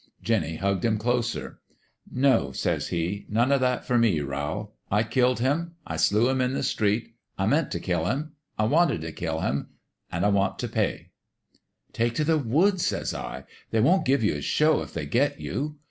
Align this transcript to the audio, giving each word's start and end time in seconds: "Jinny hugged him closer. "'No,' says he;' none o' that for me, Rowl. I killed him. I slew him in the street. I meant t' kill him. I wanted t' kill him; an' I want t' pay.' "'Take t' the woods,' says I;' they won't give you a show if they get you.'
"Jinny 0.23 0.55
hugged 0.55 0.83
him 0.83 0.97
closer. 0.97 1.59
"'No,' 2.27 2.51
says 2.53 2.87
he;' 2.87 3.23
none 3.29 3.51
o' 3.51 3.59
that 3.59 3.85
for 3.85 3.99
me, 3.99 4.19
Rowl. 4.19 4.73
I 4.89 5.03
killed 5.03 5.41
him. 5.41 5.75
I 5.85 5.97
slew 5.97 6.27
him 6.27 6.41
in 6.41 6.53
the 6.55 6.63
street. 6.63 7.13
I 7.37 7.45
meant 7.45 7.71
t' 7.71 7.79
kill 7.79 8.05
him. 8.05 8.31
I 8.57 8.63
wanted 8.63 9.01
t' 9.01 9.11
kill 9.11 9.41
him; 9.41 9.67
an' 10.11 10.23
I 10.23 10.29
want 10.29 10.57
t' 10.57 10.65
pay.' 10.65 11.11
"'Take 11.93 12.15
t' 12.15 12.23
the 12.23 12.39
woods,' 12.39 12.83
says 12.83 13.13
I;' 13.13 13.43
they 13.69 13.79
won't 13.79 14.03
give 14.07 14.23
you 14.23 14.33
a 14.37 14.41
show 14.41 14.81
if 14.81 14.91
they 14.91 15.05
get 15.05 15.39
you.' 15.39 15.77